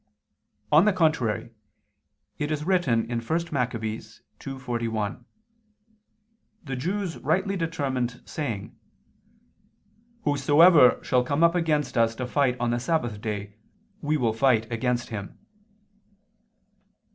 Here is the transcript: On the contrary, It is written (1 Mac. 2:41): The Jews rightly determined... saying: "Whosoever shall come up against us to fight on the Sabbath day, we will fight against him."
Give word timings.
On 0.71 0.85
the 0.85 0.93
contrary, 0.93 1.51
It 2.39 2.49
is 2.51 2.63
written 2.63 3.07
(1 3.07 3.09
Mac. 3.51 3.69
2:41): 3.73 5.23
The 6.63 6.75
Jews 6.75 7.19
rightly 7.19 7.55
determined... 7.55 8.23
saying: 8.25 8.75
"Whosoever 10.23 11.03
shall 11.03 11.23
come 11.23 11.43
up 11.43 11.53
against 11.53 11.99
us 11.99 12.15
to 12.15 12.25
fight 12.25 12.57
on 12.59 12.71
the 12.71 12.79
Sabbath 12.79 13.21
day, 13.21 13.57
we 14.01 14.17
will 14.17 14.33
fight 14.33 14.65
against 14.71 15.09
him." 15.09 15.37